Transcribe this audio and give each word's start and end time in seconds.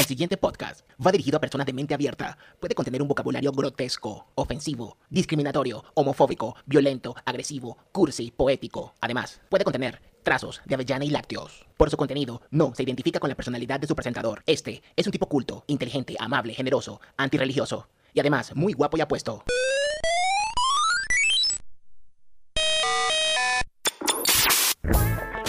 El 0.00 0.06
siguiente 0.06 0.38
podcast 0.38 0.88
va 1.04 1.12
dirigido 1.12 1.36
a 1.36 1.42
personas 1.42 1.66
de 1.66 1.74
mente 1.74 1.92
abierta. 1.92 2.38
Puede 2.58 2.74
contener 2.74 3.02
un 3.02 3.08
vocabulario 3.08 3.52
grotesco, 3.52 4.28
ofensivo, 4.34 4.96
discriminatorio, 5.10 5.84
homofóbico, 5.92 6.56
violento, 6.64 7.14
agresivo, 7.26 7.76
cursi, 7.92 8.30
poético. 8.30 8.94
Además, 9.02 9.42
puede 9.50 9.62
contener 9.62 10.00
trazos 10.22 10.62
de 10.64 10.74
avellana 10.74 11.04
y 11.04 11.10
lácteos. 11.10 11.66
Por 11.76 11.90
su 11.90 11.98
contenido, 11.98 12.40
no 12.50 12.74
se 12.74 12.82
identifica 12.82 13.20
con 13.20 13.28
la 13.28 13.36
personalidad 13.36 13.78
de 13.78 13.86
su 13.86 13.94
presentador. 13.94 14.42
Este 14.46 14.82
es 14.96 15.04
un 15.04 15.12
tipo 15.12 15.28
culto, 15.28 15.64
inteligente, 15.66 16.16
amable, 16.18 16.54
generoso, 16.54 17.02
antirreligioso 17.18 17.86
y 18.14 18.20
además 18.20 18.56
muy 18.56 18.72
guapo 18.72 18.96
y 18.96 19.02
apuesto. 19.02 19.44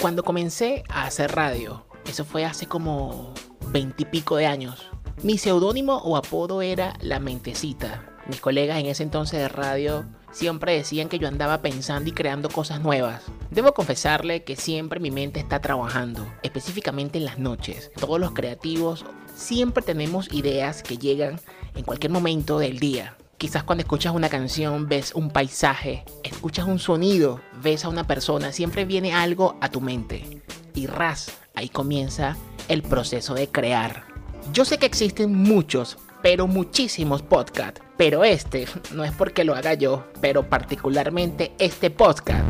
Cuando 0.01 0.23
comencé 0.25 0.83
a 0.89 1.05
hacer 1.05 1.31
radio, 1.31 1.85
eso 2.05 2.25
fue 2.25 2.43
hace 2.43 2.67
como 2.67 3.33
veintipico 3.71 4.35
de 4.35 4.47
años. 4.47 4.89
Mi 5.23 5.37
seudónimo 5.37 5.97
o 5.97 6.17
apodo 6.17 6.61
era 6.61 6.93
La 6.99 7.19
Mentecita. 7.19 8.05
Mis 8.27 8.41
colegas 8.41 8.77
en 8.79 8.87
ese 8.87 9.03
entonces 9.03 9.39
de 9.39 9.47
radio 9.47 10.05
siempre 10.31 10.75
decían 10.75 11.09
que 11.09 11.19
yo 11.19 11.27
andaba 11.27 11.61
pensando 11.61 12.09
y 12.09 12.13
creando 12.13 12.49
cosas 12.49 12.81
nuevas. 12.81 13.23
Debo 13.49 13.73
confesarle 13.73 14.43
que 14.43 14.55
siempre 14.55 14.99
mi 14.99 15.09
mente 15.09 15.39
está 15.39 15.59
trabajando, 15.61 16.27
específicamente 16.43 17.17
en 17.17 17.25
las 17.25 17.39
noches. 17.39 17.91
Todos 17.99 18.19
los 18.19 18.31
creativos 18.31 19.05
siempre 19.35 19.83
tenemos 19.83 20.31
ideas 20.33 20.83
que 20.83 20.97
llegan 20.97 21.39
en 21.75 21.83
cualquier 21.83 22.11
momento 22.11 22.59
del 22.59 22.79
día. 22.79 23.15
Quizás 23.37 23.63
cuando 23.63 23.83
escuchas 23.83 24.13
una 24.13 24.29
canción 24.29 24.87
ves 24.87 25.15
un 25.15 25.31
paisaje, 25.31 26.03
escuchas 26.23 26.67
un 26.67 26.77
sonido, 26.77 27.41
ves 27.63 27.85
a 27.85 27.89
una 27.89 28.05
persona, 28.05 28.51
siempre 28.51 28.85
viene 28.85 29.13
algo 29.13 29.55
a 29.61 29.69
tu 29.69 29.81
mente. 29.81 30.41
Y 30.75 30.87
ras, 30.87 31.31
ahí 31.55 31.69
comienza 31.69 32.37
el 32.67 32.83
proceso 32.83 33.33
de 33.33 33.47
crear. 33.47 34.05
Yo 34.53 34.65
sé 34.65 34.77
que 34.77 34.85
existen 34.85 35.35
muchos, 35.35 35.97
pero 36.21 36.47
muchísimos 36.47 37.21
podcasts, 37.21 37.81
pero 37.97 38.23
este 38.23 38.67
no 38.93 39.03
es 39.03 39.11
porque 39.11 39.43
lo 39.43 39.55
haga 39.55 39.73
yo, 39.73 40.05
pero 40.21 40.49
particularmente 40.49 41.53
este 41.59 41.89
podcast 41.89 42.43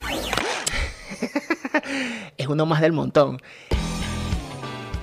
es 2.36 2.46
uno 2.46 2.66
más 2.66 2.80
del 2.80 2.92
montón. 2.92 3.40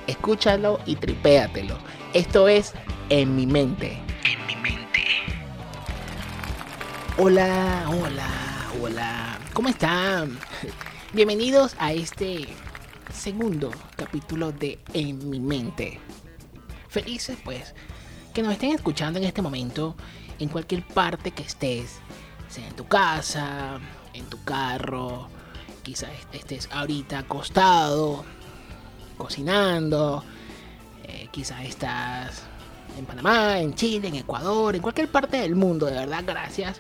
Escúchalo 0.08 0.80
y 0.86 0.96
tripéatelo. 0.96 1.78
Esto 2.14 2.48
es 2.48 2.74
En 3.10 3.36
mi 3.36 3.46
mente. 3.46 3.98
En 4.26 4.46
mi 4.48 4.56
mente. 4.56 5.04
Hola, 7.18 7.86
hola, 7.88 8.28
hola. 8.82 9.40
¿Cómo 9.54 9.70
están? 9.70 10.38
Bienvenidos 11.14 11.76
a 11.80 11.94
este 11.94 12.48
segundo 13.18 13.72
capítulo 13.96 14.52
de 14.52 14.80
En 14.94 15.30
mi 15.30 15.40
mente. 15.40 16.00
Felices 16.88 17.38
pues 17.44 17.74
que 18.34 18.44
nos 18.44 18.54
estén 18.54 18.72
escuchando 18.72 19.18
en 19.18 19.26
este 19.26 19.42
momento 19.42 19.96
en 20.40 20.50
cualquier 20.50 20.86
parte 20.88 21.32
que 21.32 21.42
estés, 21.42 22.00
sea 22.48 22.68
en 22.68 22.76
tu 22.76 22.88
casa, 22.88 23.80
en 24.14 24.26
tu 24.26 24.44
carro, 24.44 25.28
quizás 25.82 26.12
estés 26.32 26.70
ahorita 26.72 27.20
acostado, 27.20 28.24
cocinando, 29.18 30.24
eh, 31.04 31.28
quizás 31.32 31.66
estás 31.66 32.44
en 33.00 33.06
Panamá, 33.06 33.60
en 33.60 33.74
Chile, 33.74 34.10
en 34.10 34.16
Ecuador, 34.16 34.76
en 34.76 34.82
cualquier 34.82 35.12
parte 35.12 35.38
del 35.38 35.56
mundo. 35.56 35.88
De 35.88 35.94
verdad, 35.94 36.24
gracias 36.26 36.80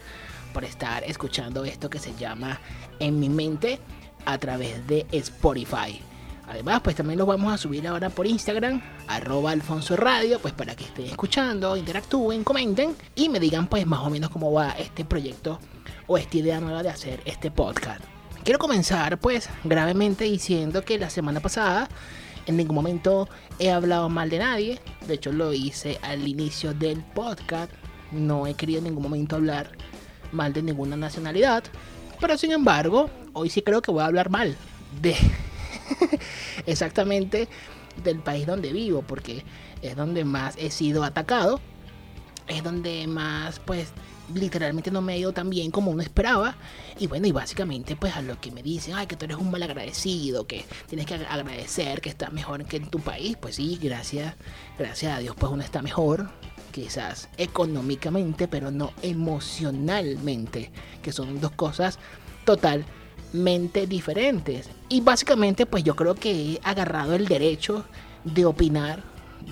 por 0.53 0.63
estar 0.63 1.03
escuchando 1.03 1.65
esto 1.65 1.89
que 1.89 1.99
se 1.99 2.13
llama 2.15 2.59
En 2.99 3.19
mi 3.19 3.27
mente 3.27 3.79
a 4.25 4.37
través 4.37 4.85
de 4.85 5.07
Spotify. 5.11 5.99
Además, 6.47 6.81
pues 6.81 6.95
también 6.95 7.19
los 7.19 7.27
vamos 7.27 7.53
a 7.53 7.57
subir 7.57 7.85
ahora 7.87 8.09
por 8.09 8.25
Instagram, 8.25 8.81
arroba 9.07 9.51
Alfonso 9.51 9.97
Radio, 9.97 10.39
pues 10.39 10.53
para 10.53 10.75
que 10.75 10.85
estén 10.85 11.05
escuchando, 11.05 11.75
interactúen, 11.75 12.43
comenten 12.43 12.95
y 13.15 13.27
me 13.27 13.39
digan 13.39 13.67
pues 13.67 13.85
más 13.85 13.99
o 13.99 14.09
menos 14.09 14.29
cómo 14.29 14.53
va 14.53 14.71
este 14.71 15.03
proyecto 15.03 15.59
o 16.07 16.17
esta 16.17 16.37
idea 16.37 16.61
nueva 16.61 16.83
de 16.83 16.89
hacer 16.89 17.21
este 17.25 17.51
podcast. 17.51 18.01
Quiero 18.43 18.59
comenzar 18.59 19.19
pues 19.19 19.49
gravemente 19.65 20.23
diciendo 20.23 20.83
que 20.83 20.97
la 20.97 21.09
semana 21.09 21.41
pasada 21.41 21.89
en 22.45 22.55
ningún 22.55 22.75
momento 22.75 23.27
he 23.59 23.69
hablado 23.69 24.07
mal 24.07 24.29
de 24.29 24.39
nadie. 24.39 24.79
De 25.05 25.15
hecho 25.15 25.33
lo 25.33 25.51
hice 25.51 25.99
al 26.01 26.25
inicio 26.25 26.73
del 26.73 27.03
podcast. 27.03 27.71
No 28.11 28.47
he 28.47 28.53
querido 28.53 28.77
en 28.79 28.85
ningún 28.85 29.03
momento 29.03 29.35
hablar 29.35 29.71
mal 30.31 30.53
de 30.53 30.61
ninguna 30.61 30.95
nacionalidad. 30.95 31.65
Pero 32.21 32.37
sin 32.37 32.53
embargo, 32.53 33.09
hoy 33.33 33.49
sí 33.49 33.61
creo 33.61 33.81
que 33.81 33.91
voy 33.91 34.01
a 34.01 34.05
hablar 34.05 34.29
mal 34.29 34.55
de 35.01 35.17
exactamente 36.65 37.47
del 38.03 38.19
país 38.19 38.45
donde 38.45 38.73
vivo. 38.73 39.01
Porque 39.01 39.43
es 39.81 39.95
donde 39.95 40.23
más 40.25 40.55
he 40.57 40.71
sido 40.71 41.03
atacado. 41.03 41.59
Es 42.47 42.63
donde 42.63 43.07
más 43.07 43.59
pues 43.59 43.91
literalmente 44.33 44.91
no 44.91 45.01
me 45.01 45.13
ha 45.13 45.17
ido 45.17 45.31
tan 45.31 45.49
bien 45.49 45.71
como 45.71 45.91
uno 45.91 46.01
esperaba. 46.01 46.55
Y 46.99 47.07
bueno, 47.07 47.27
y 47.27 47.31
básicamente 47.31 47.95
pues 47.95 48.15
a 48.15 48.21
lo 48.21 48.39
que 48.39 48.51
me 48.51 48.63
dicen, 48.63 48.95
ay, 48.95 49.07
que 49.07 49.15
tú 49.15 49.25
eres 49.25 49.37
un 49.37 49.51
mal 49.51 49.63
agradecido, 49.63 50.47
que 50.47 50.65
tienes 50.87 51.05
que 51.05 51.15
agradecer 51.15 52.01
que 52.01 52.09
estás 52.09 52.31
mejor 52.31 52.65
que 52.65 52.77
en 52.77 52.89
tu 52.89 52.99
país. 52.99 53.37
Pues 53.39 53.55
sí, 53.55 53.79
gracias, 53.81 54.35
gracias 54.77 55.17
a 55.17 55.19
Dios 55.19 55.35
pues 55.37 55.51
uno 55.51 55.63
está 55.63 55.81
mejor. 55.81 56.29
Quizás 56.71 57.29
económicamente, 57.37 58.47
pero 58.47 58.69
no 58.69 58.93
emocionalmente, 59.01 60.71
que 61.01 61.11
son 61.11 61.41
dos 61.41 61.51
cosas 61.51 61.97
totalmente 62.45 63.06
diferentes. 63.33 64.69
Y 64.89 65.01
básicamente 65.01 65.65
pues 65.65 65.83
yo 65.83 65.95
creo 65.95 66.15
que 66.15 66.53
he 66.53 66.59
agarrado 66.63 67.13
el 67.15 67.27
derecho 67.27 67.85
de 68.23 68.45
opinar 68.45 69.03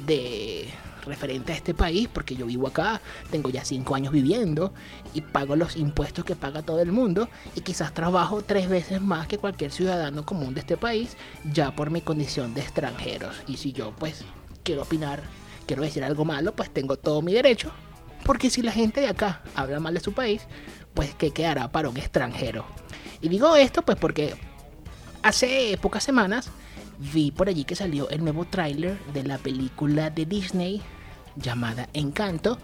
de 0.05 0.67
referente 1.05 1.53
a 1.53 1.55
este 1.55 1.73
país, 1.73 2.09
porque 2.11 2.35
yo 2.35 2.45
vivo 2.45 2.67
acá, 2.67 2.99
tengo 3.31 3.49
ya 3.49 3.63
cinco 3.63 3.95
años 3.95 4.11
viviendo 4.11 4.73
y 5.13 5.21
pago 5.21 5.55
los 5.55 5.77
impuestos 5.77 6.25
que 6.25 6.35
paga 6.35 6.63
todo 6.63 6.81
el 6.81 6.91
mundo 6.91 7.29
y 7.55 7.61
quizás 7.61 7.93
trabajo 7.93 8.41
tres 8.41 8.67
veces 8.67 9.01
más 9.01 9.27
que 9.27 9.37
cualquier 9.37 9.71
ciudadano 9.71 10.25
común 10.25 10.53
de 10.53 10.61
este 10.61 10.77
país 10.77 11.15
ya 11.53 11.75
por 11.75 11.91
mi 11.91 12.01
condición 12.01 12.53
de 12.53 12.61
extranjeros. 12.61 13.35
Y 13.47 13.57
si 13.57 13.71
yo 13.71 13.93
pues 13.97 14.23
quiero 14.63 14.81
opinar, 14.81 15.21
quiero 15.65 15.83
decir 15.83 16.03
algo 16.03 16.25
malo, 16.25 16.53
pues 16.53 16.71
tengo 16.71 16.97
todo 16.97 17.21
mi 17.21 17.33
derecho. 17.33 17.71
Porque 18.23 18.49
si 18.49 18.63
la 18.63 18.71
gente 18.71 19.01
de 19.01 19.07
acá 19.07 19.43
habla 19.53 19.79
mal 19.79 19.93
de 19.93 19.99
su 19.99 20.13
país, 20.13 20.41
pues 20.95 21.13
¿qué 21.13 21.31
quedará 21.31 21.71
para 21.71 21.89
un 21.89 21.97
extranjero? 21.97 22.65
Y 23.25 23.29
digo 23.29 23.55
esto 23.55 23.81
pues 23.81 23.97
porque 23.97 24.35
hace 25.23 25.79
pocas 25.81 26.03
semanas 26.03 26.51
vi 26.99 27.31
por 27.31 27.49
allí 27.49 27.63
que 27.63 27.75
salió 27.75 28.07
el 28.11 28.23
nuevo 28.23 28.45
tráiler 28.45 28.99
de 29.13 29.23
la 29.23 29.39
película 29.39 30.11
de 30.11 30.27
Disney 30.27 30.79
llamada 31.35 31.89
Encanto, 31.93 32.59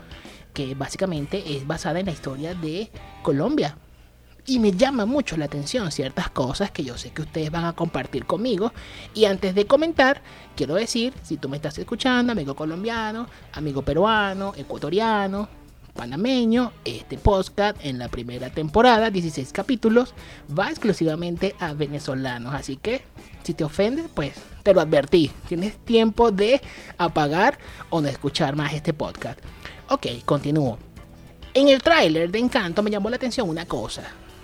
que 0.54 0.76
básicamente 0.76 1.58
es 1.58 1.66
basada 1.66 2.00
en 2.00 2.06
la 2.06 2.12
historia 2.12 2.54
de 2.54 2.92
Colombia. 3.24 3.76
Y 4.46 4.60
me 4.60 4.72
llama 4.72 5.08
mucho 5.08 5.36
la 5.36 5.46
atención 5.46 5.92
ciertas 5.92 6.30
cosas 6.30 6.70
que 6.70 6.84
yo 6.84 6.96
sé 6.96 7.10
que 7.10 7.24
ustedes 7.24 7.50
van 7.50 7.66
a 7.66 7.74
compartir 7.74 8.28
conmigo. 8.28 8.72
Y 9.16 9.26
antes 9.26 9.56
de 9.56 9.66
comentar, 9.66 10.22
quiero 10.56 10.76
decir, 10.76 11.12
si 11.24 11.38
tú 11.38 11.50
me 11.50 11.58
estás 11.58 11.80
escuchando, 11.80 12.34
amigo 12.34 12.56
colombiano, 12.56 13.26
amigo 13.54 13.82
peruano, 13.82 14.54
ecuatoriano, 14.56 15.50
panameño, 15.94 16.72
este 16.86 17.18
podcast 17.18 17.78
en 17.84 18.00
la 18.00 18.08
primera 18.10 18.50
temporada, 18.50 19.10
16 19.10 19.52
capítulos, 19.52 20.14
va 20.58 20.70
exclusivamente 20.70 21.56
a 21.60 21.74
venezolanos. 21.74 22.54
Así 22.54 22.78
que 22.78 23.02
si 23.44 23.54
te 23.54 23.64
ofende, 23.64 24.04
pues 24.14 24.34
te 24.64 24.74
lo 24.74 24.82
advertí. 24.82 25.32
Tienes 25.48 25.78
tiempo 25.78 26.32
de 26.32 26.62
apagar 26.98 27.58
o 27.90 28.02
de 28.02 28.12
escuchar 28.12 28.56
más 28.56 28.74
este 28.74 28.94
podcast. 28.94 29.40
Ok, 29.90 30.08
continúo. 30.26 30.78
En 31.54 31.68
el 31.68 31.82
tráiler 31.82 32.32
de 32.32 32.40
Encanto 32.40 32.82
me 32.82 32.92
llamó 32.92 33.10
la 33.10 33.18
atención 33.18 33.50
una 33.50 33.66
cosa. 33.66 34.04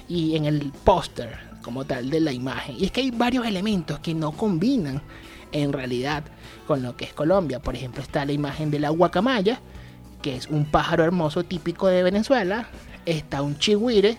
Y 0.10 0.36
en 0.36 0.46
el 0.46 0.72
póster 0.84 1.48
como 1.62 1.84
tal 1.84 2.10
de 2.10 2.22
la 2.22 2.32
imagen. 2.32 2.78
Y 2.80 2.86
es 2.86 2.92
que 2.92 3.02
hay 3.02 3.12
varios 3.12 3.46
elementos 3.46 4.00
que 4.00 4.14
no 4.14 4.32
combinan 4.32 5.02
en 5.52 5.74
realidad 5.74 6.24
con 6.66 6.82
lo 6.82 6.96
que 6.96 7.06
es 7.06 7.14
Colombia. 7.14 7.60
Por 7.60 7.76
ejemplo, 7.76 8.02
está 8.02 8.24
la 8.26 8.32
imagen 8.32 8.72
de 8.72 8.80
la 8.80 8.90
guacamaya, 8.90 9.60
que 10.22 10.36
es 10.36 10.48
un 10.48 10.66
pájaro 10.66 11.04
hermoso 11.04 11.44
típico 11.44 11.88
de 11.88 12.04
Venezuela. 12.04 12.68
Está 13.06 13.42
un 13.42 13.58
chihuire. 13.58 14.18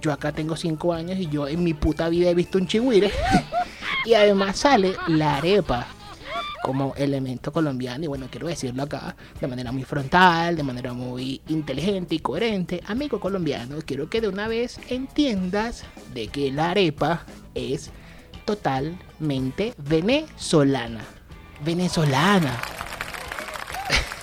Yo 0.00 0.12
acá 0.12 0.32
tengo 0.32 0.56
5 0.56 0.92
años 0.92 1.18
y 1.18 1.28
yo 1.28 1.46
en 1.46 1.62
mi 1.62 1.74
puta 1.74 2.08
vida 2.08 2.30
he 2.30 2.34
visto 2.34 2.58
un 2.58 2.66
chihuire. 2.66 3.10
y 4.04 4.14
además 4.14 4.58
sale 4.58 4.94
la 5.08 5.36
arepa 5.36 5.86
como 6.62 6.94
elemento 6.96 7.52
colombiano 7.52 8.04
y 8.04 8.08
bueno, 8.08 8.26
quiero 8.30 8.46
decirlo 8.48 8.82
acá 8.82 9.16
de 9.40 9.46
manera 9.46 9.72
muy 9.72 9.84
frontal, 9.84 10.56
de 10.56 10.62
manera 10.62 10.92
muy 10.92 11.40
inteligente 11.48 12.14
y 12.14 12.18
coherente. 12.18 12.82
Amigo 12.86 13.18
colombiano, 13.18 13.78
quiero 13.84 14.10
que 14.10 14.20
de 14.20 14.28
una 14.28 14.46
vez 14.46 14.78
entiendas 14.88 15.84
de 16.12 16.28
que 16.28 16.52
la 16.52 16.70
arepa 16.70 17.24
es 17.54 17.90
totalmente 18.44 19.74
venezolana. 19.78 21.04
Venezolana. 21.64 22.60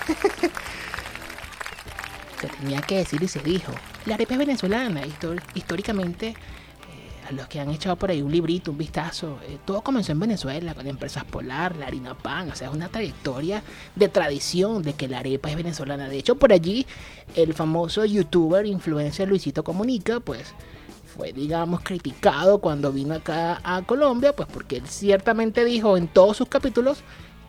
se 2.39 2.47
tenía 2.47 2.81
que 2.81 2.97
decir 2.97 3.21
y 3.21 3.27
se 3.27 3.39
dijo. 3.39 3.71
La 4.05 4.15
arepa 4.15 4.33
es 4.33 4.39
venezolana. 4.39 5.01
históricamente 5.55 6.35
a 7.27 7.33
los 7.33 7.47
que 7.47 7.59
han 7.59 7.69
echado 7.69 7.97
por 7.97 8.09
ahí 8.09 8.21
un 8.21 8.31
librito, 8.31 8.71
un 8.71 8.77
vistazo, 8.77 9.39
eh, 9.47 9.57
todo 9.65 9.81
comenzó 9.81 10.13
en 10.13 10.19
Venezuela 10.19 10.73
con 10.73 10.87
empresas 10.87 11.25
Polar, 11.25 11.75
la 11.75 11.87
harina 11.87 12.17
pan, 12.17 12.49
o 12.51 12.55
sea, 12.55 12.69
es 12.69 12.73
una 12.73 12.87
trayectoria 12.87 13.63
de 13.95 14.07
tradición 14.07 14.81
de 14.81 14.93
que 14.93 15.09
la 15.09 15.19
arepa 15.19 15.49
es 15.49 15.57
venezolana. 15.57 16.07
De 16.07 16.17
hecho, 16.17 16.35
por 16.35 16.53
allí 16.53 16.85
el 17.35 17.53
famoso 17.53 18.05
youtuber, 18.05 18.65
influencer 18.65 19.27
Luisito 19.27 19.63
Comunica, 19.63 20.21
pues 20.21 20.53
fue, 21.17 21.33
digamos, 21.33 21.81
criticado 21.81 22.59
cuando 22.59 22.93
vino 22.93 23.15
acá 23.15 23.59
a 23.63 23.81
Colombia, 23.81 24.33
pues 24.33 24.47
porque 24.47 24.77
él 24.77 24.87
ciertamente 24.87 25.65
dijo 25.65 25.97
en 25.97 26.07
todos 26.07 26.37
sus 26.37 26.47
capítulos 26.47 26.99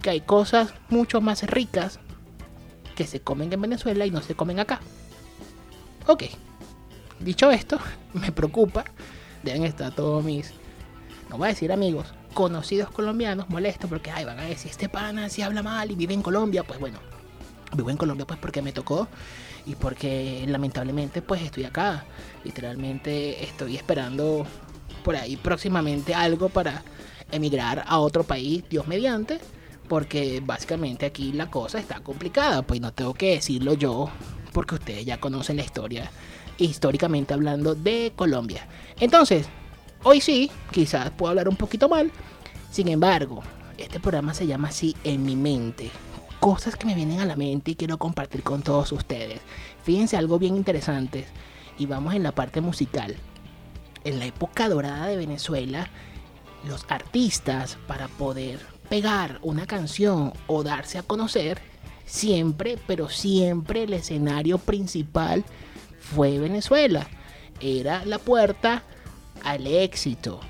que 0.03 0.11
hay 0.11 0.21
cosas 0.23 0.75
mucho 0.89 1.21
más 1.21 1.45
ricas 1.45 2.01
que 2.99 3.07
se 3.07 3.21
comen 3.21 3.53
en 3.53 3.61
Venezuela 3.61 4.05
y 4.07 4.11
no 4.11 4.21
se 4.23 4.35
comen 4.35 4.59
acá. 4.59 4.81
Ok, 6.09 6.25
dicho 7.21 7.49
esto, 7.53 7.79
me 8.13 8.33
preocupa, 8.33 8.83
deben 9.45 9.63
estar 9.63 9.95
todos 9.95 10.25
mis, 10.25 10.53
no 11.31 11.39
voy 11.39 11.47
a 11.47 11.51
decir 11.51 11.71
amigos, 11.71 12.13
conocidos 12.35 12.91
colombianos 12.91 13.49
molestos 13.51 13.89
porque, 13.89 14.11
ay, 14.11 14.25
van 14.25 14.41
a 14.41 14.43
decir, 14.43 14.73
este 14.73 14.89
pana 14.89 15.29
si 15.29 15.43
habla 15.43 15.63
mal 15.63 15.93
y 15.93 15.95
vive 15.95 16.13
en 16.13 16.23
Colombia, 16.23 16.65
pues 16.65 16.81
bueno, 16.81 16.99
vivo 17.77 17.89
en 17.89 17.97
Colombia 17.97 18.27
pues 18.27 18.41
porque 18.41 18.63
me 18.63 18.73
tocó 18.73 19.07
y 19.65 19.77
porque 19.77 20.45
lamentablemente 20.49 21.23
pues 21.23 21.43
estoy 21.43 21.67
acá. 21.67 22.05
Literalmente 22.43 23.45
estoy 23.45 23.77
esperando 23.77 24.45
por 25.05 25.15
ahí 25.15 25.37
próximamente 25.37 26.17
algo 26.17 26.49
para 26.49 26.83
emigrar 27.31 27.85
a 27.87 28.01
otro 28.01 28.25
país, 28.25 28.65
Dios 28.69 28.89
mediante, 28.89 29.39
porque 29.89 30.43
básicamente 30.45 31.07
aquí 31.07 31.33
la 31.33 31.51
cosa 31.51 31.79
está 31.79 32.01
complicada, 32.01 32.63
pues 32.63 32.81
no 32.81 32.93
tengo 32.93 33.15
que 33.15 33.33
decirlo 33.33 33.75
yo, 33.75 34.11
porque 34.53 34.77
ustedes 34.77 35.05
ya 35.05 35.19
conocen 35.19 35.57
la 35.57 35.65
historia, 35.65 36.11
históricamente 36.59 37.35
hablando 37.35 37.75
de 37.75 38.13
Colombia. 38.15 38.67
Entonces, 39.01 39.47
hoy 40.03 40.21
sí, 40.21 40.51
quizás 40.71 41.11
puedo 41.11 41.31
hablar 41.31 41.49
un 41.49 41.57
poquito 41.57 41.89
mal, 41.89 42.13
sin 42.71 42.89
embargo, 42.89 43.43
este 43.79 44.01
programa 44.01 44.35
se 44.35 44.47
llama 44.47 44.69
así 44.69 44.95
en 45.05 45.25
mi 45.25 45.37
mente 45.37 45.91
cosas 46.39 46.77
que 46.77 46.87
me 46.87 46.95
vienen 46.95 47.21
a 47.21 47.27
la 47.27 47.37
mente 47.37 47.73
y 47.73 47.75
quiero 47.75 47.99
compartir 47.99 48.43
con 48.43 48.63
todos 48.63 48.93
ustedes. 48.93 49.41
Fíjense 49.83 50.17
algo 50.17 50.39
bien 50.39 50.57
interesante 50.57 51.27
y 51.79 51.87
vamos 51.87 52.15
en 52.15 52.23
la 52.23 52.33
parte 52.33 52.61
musical. 52.61 53.17
En 54.05 54.19
la 54.19 54.27
época 54.27 54.69
dorada 54.69 55.07
de 55.07 55.17
Venezuela, 55.17 55.89
los 56.67 56.87
artistas 56.89 57.79
para 57.87 58.09
poder 58.09 58.61
pegar 58.89 59.39
una 59.43 59.67
canción 59.67 60.33
o 60.47 60.63
darse 60.63 60.99
a 60.99 61.03
conocer, 61.03 61.61
siempre, 62.07 62.79
pero 62.87 63.09
siempre 63.09 63.85
el 63.85 63.93
escenario 63.93 64.59
principal 64.59 65.45
fue 66.01 66.39
Venezuela. 66.39 67.07
Era 67.61 68.05
la 68.05 68.19
puerta 68.19 68.83
al 69.45 69.67
éxito, 69.67 70.41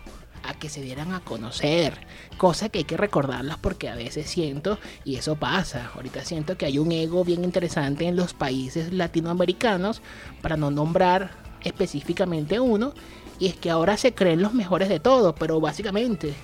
a 0.45 0.55
que 0.55 0.69
se 0.69 0.81
dieran 0.81 1.13
a 1.13 1.21
conocer. 1.21 2.07
Cosa 2.37 2.69
que 2.69 2.79
hay 2.79 2.85
que 2.85 2.97
recordarlas 2.97 3.59
porque 3.59 3.89
a 3.89 3.97
veces 3.97 4.31
siento, 4.31 4.79
y 5.05 5.17
eso 5.17 5.37
pasa, 5.37 5.91
ahorita 5.95 6.25
siento 6.25 6.57
que 6.57 6.67
hay 6.67 6.79
un 6.79 6.93
ego 6.93 7.25
bien 7.25 7.45
interesante 7.45 8.07
en 8.07 8.17
los 8.17 8.35
países 8.35 8.93
latinoamericanos, 8.93 10.01
para 10.41 10.57
no 10.57 10.71
nombrar 10.71 11.33
específicamente 11.65 12.61
uno, 12.61 12.95
y 13.41 13.47
es 13.47 13.57
que 13.57 13.71
ahora 13.71 13.97
se 13.97 14.15
creen 14.15 14.43
los 14.43 14.55
mejores 14.55 14.89
de 14.89 15.01
todo, 15.01 15.35
pero 15.35 15.61
básicamente, 15.61 16.35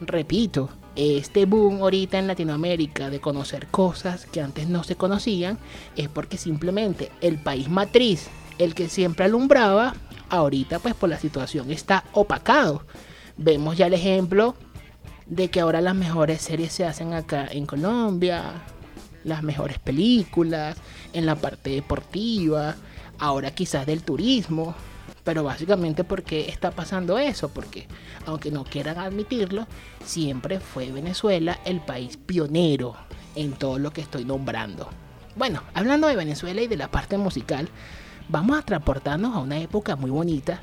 repito, 0.00 0.70
este 0.98 1.46
boom 1.46 1.80
ahorita 1.80 2.18
en 2.18 2.26
Latinoamérica 2.26 3.08
de 3.08 3.20
conocer 3.20 3.68
cosas 3.68 4.26
que 4.26 4.40
antes 4.40 4.68
no 4.68 4.82
se 4.82 4.96
conocían 4.96 5.56
es 5.94 6.08
porque 6.08 6.36
simplemente 6.36 7.12
el 7.20 7.38
país 7.38 7.68
matriz, 7.68 8.26
el 8.58 8.74
que 8.74 8.88
siempre 8.88 9.24
alumbraba, 9.24 9.94
ahorita 10.28 10.80
pues 10.80 10.94
por 10.94 11.08
la 11.08 11.20
situación 11.20 11.70
está 11.70 12.02
opacado. 12.12 12.82
Vemos 13.36 13.76
ya 13.76 13.86
el 13.86 13.94
ejemplo 13.94 14.56
de 15.26 15.48
que 15.50 15.60
ahora 15.60 15.80
las 15.80 15.94
mejores 15.94 16.42
series 16.42 16.72
se 16.72 16.84
hacen 16.84 17.14
acá 17.14 17.46
en 17.48 17.64
Colombia, 17.64 18.42
las 19.22 19.44
mejores 19.44 19.78
películas, 19.78 20.76
en 21.12 21.26
la 21.26 21.36
parte 21.36 21.70
deportiva, 21.70 22.74
ahora 23.20 23.52
quizás 23.52 23.86
del 23.86 24.02
turismo, 24.02 24.74
pero 25.28 25.44
básicamente 25.44 26.04
porque 26.04 26.48
está 26.48 26.70
pasando 26.70 27.18
eso, 27.18 27.50
porque 27.50 27.86
aunque 28.24 28.50
no 28.50 28.64
quieran 28.64 28.96
admitirlo, 28.96 29.66
siempre 30.02 30.58
fue 30.58 30.90
Venezuela 30.90 31.60
el 31.66 31.82
país 31.82 32.16
pionero 32.16 32.94
en 33.34 33.52
todo 33.52 33.78
lo 33.78 33.92
que 33.92 34.00
estoy 34.00 34.24
nombrando. 34.24 34.88
Bueno, 35.36 35.62
hablando 35.74 36.06
de 36.06 36.16
Venezuela 36.16 36.62
y 36.62 36.66
de 36.66 36.78
la 36.78 36.90
parte 36.90 37.18
musical, 37.18 37.68
vamos 38.30 38.58
a 38.58 38.62
transportarnos 38.62 39.36
a 39.36 39.40
una 39.40 39.58
época 39.58 39.96
muy 39.96 40.10
bonita 40.10 40.62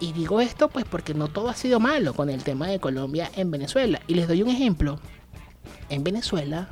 y 0.00 0.12
digo 0.12 0.40
esto 0.40 0.68
pues 0.68 0.84
porque 0.84 1.14
no 1.14 1.28
todo 1.28 1.48
ha 1.48 1.54
sido 1.54 1.78
malo 1.78 2.12
con 2.12 2.28
el 2.28 2.42
tema 2.42 2.66
de 2.66 2.80
Colombia 2.80 3.30
en 3.36 3.52
Venezuela. 3.52 4.00
Y 4.08 4.14
les 4.14 4.26
doy 4.26 4.42
un 4.42 4.48
ejemplo. 4.48 4.98
En 5.90 6.02
Venezuela 6.02 6.70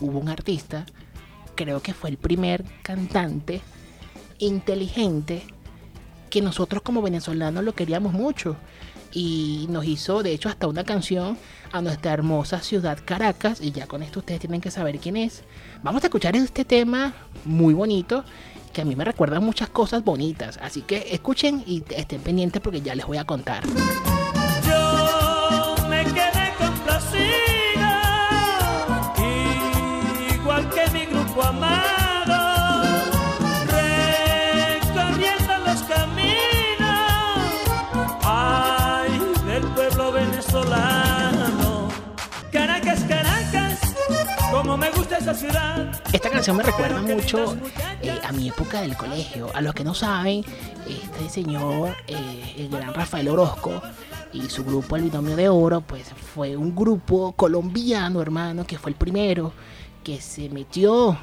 hubo 0.00 0.18
un 0.18 0.28
artista, 0.28 0.84
creo 1.54 1.80
que 1.80 1.94
fue 1.94 2.10
el 2.10 2.18
primer 2.18 2.62
cantante 2.82 3.62
inteligente 4.38 5.46
que 6.32 6.40
nosotros 6.40 6.80
como 6.80 7.02
venezolanos 7.02 7.62
lo 7.62 7.74
queríamos 7.74 8.14
mucho. 8.14 8.56
Y 9.12 9.66
nos 9.68 9.84
hizo 9.84 10.22
de 10.22 10.32
hecho 10.32 10.48
hasta 10.48 10.66
una 10.66 10.82
canción 10.82 11.36
a 11.72 11.82
nuestra 11.82 12.14
hermosa 12.14 12.62
ciudad 12.62 12.98
Caracas. 13.04 13.60
Y 13.60 13.70
ya 13.70 13.86
con 13.86 14.02
esto 14.02 14.20
ustedes 14.20 14.40
tienen 14.40 14.62
que 14.62 14.70
saber 14.70 14.98
quién 14.98 15.18
es. 15.18 15.42
Vamos 15.82 16.02
a 16.02 16.06
escuchar 16.06 16.34
este 16.34 16.64
tema 16.64 17.12
muy 17.44 17.74
bonito 17.74 18.24
que 18.72 18.80
a 18.80 18.86
mí 18.86 18.96
me 18.96 19.04
recuerdan 19.04 19.44
muchas 19.44 19.68
cosas 19.68 20.02
bonitas. 20.02 20.58
Así 20.62 20.80
que 20.80 21.08
escuchen 21.10 21.62
y 21.66 21.84
estén 21.90 22.22
pendientes 22.22 22.62
porque 22.62 22.80
ya 22.80 22.94
les 22.94 23.06
voy 23.06 23.18
a 23.18 23.24
contar. 23.24 23.62
Yo 24.66 25.74
me 25.90 26.02
quedé 26.04 26.54
complacida, 26.56 28.00
igual 30.34 30.70
que 30.70 30.90
mi 30.92 31.04
grupo 31.04 31.42
amado, 31.42 32.01
Esta 46.12 46.30
canción 46.30 46.56
me 46.56 46.64
recuerda 46.64 47.00
mucho 47.00 47.56
eh, 48.02 48.18
a 48.24 48.32
mi 48.32 48.48
época 48.48 48.80
del 48.80 48.96
colegio. 48.96 49.50
A 49.54 49.60
los 49.60 49.72
que 49.72 49.84
no 49.84 49.94
saben, 49.94 50.44
este 50.88 51.30
señor, 51.30 51.94
eh, 52.08 52.54
el 52.58 52.68
gran 52.68 52.92
Rafael 52.92 53.28
Orozco 53.28 53.80
y 54.32 54.42
su 54.50 54.64
grupo 54.64 54.96
El 54.96 55.04
Binomio 55.04 55.36
de 55.36 55.48
Oro, 55.48 55.80
pues 55.80 56.08
fue 56.34 56.56
un 56.56 56.74
grupo 56.74 57.32
colombiano, 57.32 58.20
hermano, 58.20 58.66
que 58.66 58.78
fue 58.78 58.90
el 58.90 58.96
primero 58.96 59.52
que 60.02 60.20
se 60.20 60.48
metió 60.48 61.16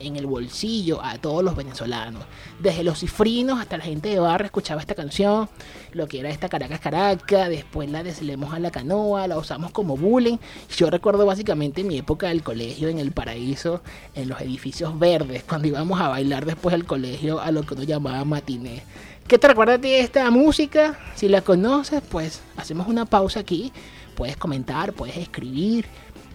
en 0.00 0.16
el 0.16 0.26
bolsillo 0.26 1.02
a 1.02 1.18
todos 1.18 1.42
los 1.42 1.56
venezolanos. 1.56 2.22
Desde 2.60 2.84
los 2.84 3.00
cifrinos 3.00 3.60
hasta 3.60 3.78
la 3.78 3.84
gente 3.84 4.08
de 4.08 4.18
barra 4.18 4.46
escuchaba 4.46 4.80
esta 4.80 4.94
canción, 4.94 5.48
lo 5.92 6.06
que 6.06 6.20
era 6.20 6.30
esta 6.30 6.48
Caracas 6.48 6.80
Caracas, 6.80 7.48
después 7.48 7.90
la 7.90 8.02
deslemos 8.02 8.52
a 8.54 8.58
la 8.58 8.70
canoa, 8.70 9.26
la 9.26 9.38
usamos 9.38 9.70
como 9.72 9.96
bullying. 9.96 10.38
Yo 10.76 10.90
recuerdo 10.90 11.26
básicamente 11.26 11.84
mi 11.84 11.98
época 11.98 12.28
del 12.28 12.42
colegio 12.42 12.88
en 12.88 12.98
el 12.98 13.12
paraíso, 13.12 13.82
en 14.14 14.28
los 14.28 14.40
edificios 14.40 14.98
verdes, 14.98 15.44
cuando 15.44 15.68
íbamos 15.68 16.00
a 16.00 16.08
bailar 16.08 16.46
después 16.46 16.72
del 16.72 16.84
colegio 16.84 17.40
a 17.40 17.50
lo 17.50 17.62
que 17.62 17.74
uno 17.74 17.82
llamaba 17.82 18.24
matiné. 18.24 18.82
¿Qué 19.26 19.38
te 19.38 19.46
recuerda 19.46 19.76
de 19.76 20.00
esta 20.00 20.30
música? 20.30 20.98
Si 21.14 21.28
la 21.28 21.42
conoces, 21.42 22.02
pues 22.08 22.40
hacemos 22.56 22.88
una 22.88 23.04
pausa 23.04 23.40
aquí. 23.40 23.72
Puedes 24.16 24.38
comentar, 24.38 24.94
puedes 24.94 25.18
escribir, 25.18 25.84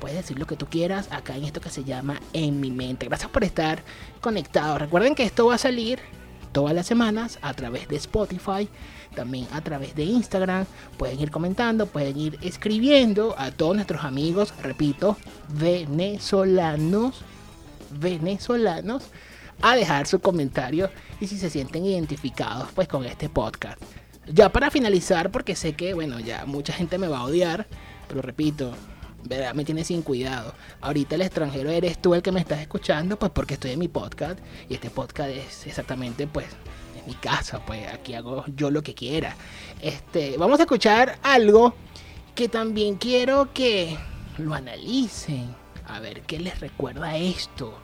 puedes 0.04 0.18
decir 0.18 0.38
lo 0.38 0.46
que 0.46 0.58
tú 0.58 0.66
quieras 0.66 1.08
acá 1.12 1.38
en 1.38 1.46
esto 1.46 1.62
que 1.62 1.70
se 1.70 1.86
llama 1.86 2.20
En 2.34 2.60
mi 2.60 2.72
mente. 2.72 3.06
Gracias 3.06 3.32
por 3.32 3.46
estar 3.46 3.82
conectado. 4.20 4.78
Recuerden 4.78 5.16
que 5.16 5.24
esto 5.24 5.46
va 5.46 5.56
a 5.56 5.58
salir 5.58 5.98
todas 6.52 6.76
las 6.76 6.86
semanas 6.88 7.40
a 7.42 7.54
través 7.54 7.88
de 7.88 7.96
Spotify, 7.96 8.68
también 9.16 9.48
a 9.54 9.62
través 9.62 9.96
de 9.96 10.04
Instagram. 10.04 10.66
Pueden 10.98 11.22
ir 11.22 11.32
comentando, 11.32 11.86
pueden 11.86 12.18
ir 12.20 12.38
escribiendo 12.42 13.34
a 13.38 13.52
todos 13.52 13.76
nuestros 13.76 14.04
amigos, 14.04 14.54
repito, 14.62 15.16
venezolanos, 15.48 17.22
venezolanos, 17.92 19.04
a 19.62 19.78
dejar 19.78 20.06
su 20.06 20.20
comentario 20.20 20.90
y 21.22 21.28
si 21.28 21.38
se 21.38 21.50
sienten 21.50 21.86
identificados 21.86 22.68
pues 22.76 22.90
con 22.90 23.06
este 23.06 23.30
podcast. 23.30 23.82
Ya 24.28 24.52
para 24.52 24.70
finalizar, 24.70 25.32
porque 25.32 25.56
sé 25.56 25.78
que, 25.78 25.94
bueno, 25.94 26.20
ya 26.20 26.46
mucha 26.46 26.74
gente 26.74 26.98
me 26.98 27.08
va 27.08 27.20
a 27.20 27.24
odiar, 27.24 27.68
pero 28.10 28.22
repito, 28.22 28.74
¿verdad? 29.25 29.53
Me 29.53 29.65
tiene 29.65 29.84
sin 29.84 30.01
cuidado. 30.01 30.53
Ahorita 30.82 31.15
el 31.15 31.22
extranjero 31.22 31.70
eres 31.70 32.01
tú 32.01 32.13
el 32.13 32.22
que 32.22 32.32
me 32.32 32.39
estás 32.39 32.60
escuchando, 32.60 33.18
pues 33.18 33.32
porque 33.32 33.56
estoy 33.56 33.72
en 33.72 33.80
mi 33.80 33.88
podcast. 33.88 34.39
Y 34.70 34.75
este 34.75 34.89
podcast 34.89 35.30
es 35.30 35.68
exactamente, 35.68 36.27
pues, 36.27 36.48
en 36.98 37.06
mi 37.06 37.13
casa, 37.15 37.63
pues 37.65 37.88
aquí 37.92 38.13
hago 38.13 38.46
yo 38.56 38.72
lo 38.72 38.82
que 38.82 38.94
quiera. 38.94 39.36
Este, 39.82 40.38
vamos 40.38 40.60
a 40.60 40.63
escuchar 40.63 41.18
algo 41.24 41.74
que 42.36 42.50
también 42.50 42.96
quiero 42.96 43.53
que 43.53 43.98
lo 44.38 44.53
analicen. 44.53 45.56
A 45.86 46.00
ver 46.00 46.22
qué 46.22 46.39
les 46.39 46.60
recuerda 46.60 47.18
esto. 47.18 47.77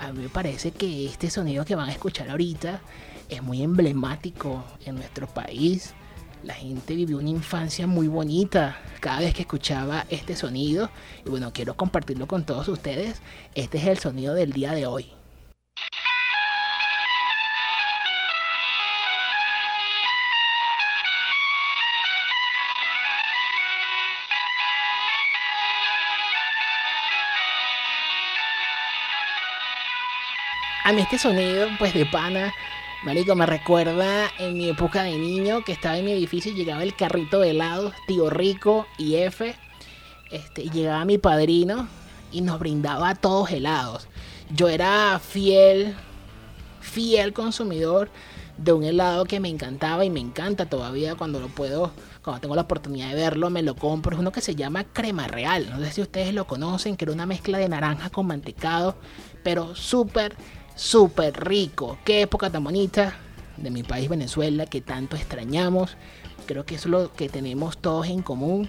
A 0.00 0.12
mí 0.12 0.22
me 0.22 0.28
parece 0.28 0.72
que 0.72 1.06
este 1.06 1.30
sonido 1.30 1.64
que 1.64 1.76
van 1.76 1.88
a 1.88 1.92
escuchar 1.92 2.28
ahorita 2.28 2.80
es 3.28 3.42
muy 3.42 3.62
emblemático 3.62 4.64
en 4.84 4.96
nuestro 4.96 5.28
país. 5.28 5.94
La 6.42 6.54
gente 6.54 6.96
vivió 6.96 7.18
una 7.18 7.30
infancia 7.30 7.86
muy 7.86 8.08
bonita 8.08 8.76
cada 9.02 9.18
vez 9.18 9.34
que 9.34 9.42
escuchaba 9.42 10.06
este 10.10 10.36
sonido. 10.36 10.88
Y 11.26 11.28
bueno, 11.28 11.52
quiero 11.52 11.76
compartirlo 11.76 12.28
con 12.28 12.46
todos 12.46 12.68
ustedes. 12.68 13.20
Este 13.54 13.78
es 13.78 13.86
el 13.86 13.98
sonido 13.98 14.32
del 14.32 14.52
día 14.52 14.72
de 14.72 14.86
hoy. 14.86 15.12
A 30.84 30.92
mí 30.92 31.02
este 31.02 31.18
sonido, 31.18 31.68
pues 31.78 31.92
de 31.94 32.06
pana, 32.06 32.54
marico, 33.04 33.34
me 33.34 33.46
recuerda 33.46 34.30
en 34.38 34.54
mi 34.54 34.68
época 34.68 35.02
de 35.02 35.18
niño 35.18 35.64
que 35.64 35.72
estaba 35.72 35.98
en 35.98 36.04
mi 36.04 36.12
edificio 36.12 36.52
y 36.52 36.54
llegaba 36.54 36.82
el 36.82 36.94
carrito 36.94 37.40
de 37.40 37.50
helados, 37.50 37.92
tío 38.06 38.30
Rico 38.30 38.86
y 38.96 39.16
F. 39.16 39.54
Este, 40.30 40.70
llegaba 40.70 41.04
mi 41.04 41.18
padrino 41.18 41.88
y 42.30 42.42
nos 42.42 42.58
brindaba 42.60 43.10
a 43.10 43.14
todos 43.16 43.50
helados. 43.50 44.06
Yo 44.54 44.68
era 44.68 45.18
fiel, 45.18 45.94
fiel 46.80 47.32
consumidor 47.32 48.08
de 48.56 48.72
un 48.72 48.84
helado 48.84 49.24
que 49.24 49.40
me 49.40 49.48
encantaba 49.48 50.04
y 50.04 50.10
me 50.10 50.20
encanta 50.20 50.66
todavía 50.66 51.16
cuando 51.16 51.40
lo 51.40 51.48
puedo, 51.48 51.90
cuando 52.22 52.40
tengo 52.40 52.54
la 52.54 52.62
oportunidad 52.62 53.08
de 53.08 53.16
verlo, 53.16 53.50
me 53.50 53.62
lo 53.62 53.74
compro. 53.74 54.14
Es 54.14 54.20
uno 54.20 54.30
que 54.30 54.40
se 54.40 54.54
llama 54.54 54.84
crema 54.84 55.26
real. 55.26 55.68
No 55.70 55.80
sé 55.80 55.90
si 55.90 56.02
ustedes 56.02 56.32
lo 56.32 56.46
conocen, 56.46 56.96
que 56.96 57.04
era 57.04 57.12
una 57.12 57.26
mezcla 57.26 57.58
de 57.58 57.68
naranja 57.68 58.10
con 58.10 58.26
mantecado, 58.26 58.94
pero 59.42 59.74
súper 59.74 60.36
súper 60.74 61.44
rico. 61.44 61.98
Qué 62.04 62.22
época 62.22 62.50
tan 62.50 62.64
bonita 62.64 63.14
de 63.56 63.70
mi 63.70 63.82
país 63.82 64.08
Venezuela 64.08 64.66
que 64.66 64.80
tanto 64.80 65.16
extrañamos. 65.16 65.96
Creo 66.46 66.64
que 66.64 66.74
eso 66.76 66.88
es 66.88 66.92
lo 66.92 67.12
que 67.12 67.28
tenemos 67.28 67.78
todos 67.78 68.06
en 68.08 68.22
común. 68.22 68.68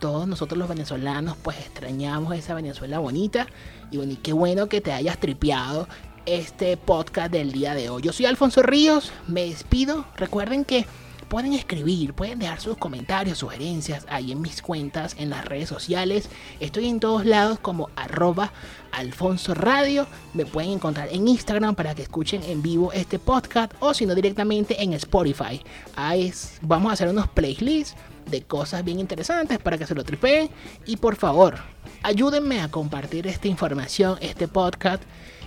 Todos 0.00 0.28
nosotros 0.28 0.58
los 0.58 0.68
venezolanos 0.68 1.36
pues 1.42 1.58
extrañamos 1.58 2.34
esa 2.36 2.54
Venezuela 2.54 2.98
bonita. 2.98 3.46
Y 3.90 3.96
bueno, 3.96 4.12
y 4.12 4.16
qué 4.16 4.32
bueno 4.32 4.68
que 4.68 4.80
te 4.80 4.92
hayas 4.92 5.18
tripeado 5.18 5.88
este 6.26 6.76
podcast 6.76 7.32
del 7.32 7.52
día 7.52 7.74
de 7.74 7.88
hoy. 7.88 8.02
Yo 8.02 8.12
soy 8.12 8.26
Alfonso 8.26 8.62
Ríos, 8.62 9.12
me 9.26 9.46
despido. 9.46 10.04
Recuerden 10.16 10.64
que 10.64 10.86
pueden 11.28 11.52
escribir, 11.52 12.14
pueden 12.14 12.38
dejar 12.38 12.60
sus 12.60 12.76
comentarios, 12.76 13.38
sugerencias 13.38 14.06
ahí 14.08 14.32
en 14.32 14.40
mis 14.40 14.62
cuentas, 14.62 15.14
en 15.18 15.30
las 15.30 15.44
redes 15.44 15.68
sociales. 15.68 16.28
Estoy 16.60 16.88
en 16.88 17.00
todos 17.00 17.26
lados 17.26 17.58
como 17.58 17.90
arroba 17.96 18.52
Alfonso 18.92 19.54
Radio. 19.54 20.06
Me 20.34 20.46
pueden 20.46 20.70
encontrar 20.70 21.08
en 21.12 21.28
Instagram 21.28 21.74
para 21.74 21.94
que 21.94 22.02
escuchen 22.02 22.42
en 22.42 22.62
vivo 22.62 22.92
este 22.92 23.18
podcast 23.18 23.72
o 23.80 23.94
si 23.94 24.06
no 24.06 24.14
directamente 24.14 24.82
en 24.82 24.94
Spotify. 24.94 25.62
Ahí 25.96 26.32
vamos 26.62 26.90
a 26.90 26.94
hacer 26.94 27.08
unos 27.08 27.28
playlists 27.28 27.94
de 28.30 28.42
cosas 28.42 28.84
bien 28.84 28.98
interesantes 28.98 29.58
para 29.58 29.78
que 29.78 29.86
se 29.86 29.94
lo 29.94 30.04
tripeen. 30.04 30.50
Y 30.86 30.96
por 30.96 31.16
favor, 31.16 31.58
ayúdenme 32.02 32.60
a 32.60 32.70
compartir 32.70 33.26
esta 33.26 33.48
información, 33.48 34.18
este 34.20 34.48
podcast. 34.48 35.02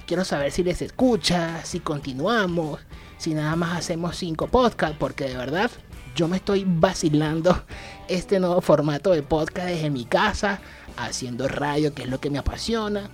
Quiero 0.06 0.26
saber 0.26 0.52
si 0.52 0.64
les 0.64 0.82
escucha, 0.82 1.64
si 1.64 1.80
continuamos, 1.80 2.80
si 3.18 3.34
nada 3.34 3.56
más 3.56 3.78
hacemos 3.78 4.18
cinco 4.18 4.48
podcasts, 4.48 4.98
porque 5.00 5.26
de 5.26 5.38
verdad 5.38 5.72
yo 6.16 6.28
me 6.28 6.38
estoy 6.38 6.66
vacilando 6.68 7.64
este 8.08 8.40
nuevo 8.40 8.60
formato 8.62 9.12
de 9.12 9.24
podcast 9.24 9.68
desde 9.68 9.90
mi 9.90 10.06
casa, 10.06 10.60
haciendo 10.98 11.48
radio, 11.48 11.94
que 11.94 12.04
es 12.04 12.10
lo 12.10 12.20
que 12.20 12.30
me 12.30 12.40
apasiona, 12.40 13.10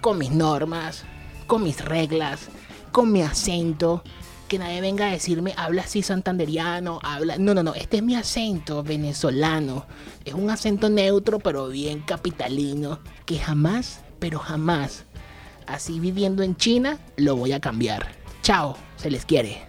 con 0.00 0.18
mis 0.18 0.30
normas, 0.30 1.04
con 1.46 1.62
mis 1.62 1.84
reglas, 1.84 2.48
con 2.92 3.12
mi 3.12 3.22
acento. 3.22 4.02
Que 4.48 4.58
nadie 4.58 4.80
venga 4.80 5.08
a 5.08 5.10
decirme, 5.10 5.52
habla 5.58 5.82
así 5.82 6.02
santanderiano, 6.02 7.00
habla... 7.02 7.36
No, 7.36 7.52
no, 7.52 7.62
no, 7.62 7.74
este 7.74 7.98
es 7.98 8.02
mi 8.02 8.14
acento 8.14 8.82
venezolano. 8.82 9.84
Es 10.24 10.32
un 10.32 10.48
acento 10.48 10.88
neutro, 10.88 11.38
pero 11.38 11.68
bien 11.68 12.00
capitalino, 12.00 13.00
que 13.26 13.38
jamás, 13.38 14.00
pero 14.18 14.38
jamás, 14.38 15.04
así 15.68 16.00
viviendo 16.00 16.42
en 16.42 16.56
China, 16.56 16.98
lo 17.16 17.36
voy 17.36 17.52
a 17.52 17.60
cambiar. 17.60 18.06
Chao, 18.42 18.76
se 18.96 19.10
les 19.10 19.24
quiere. 19.24 19.67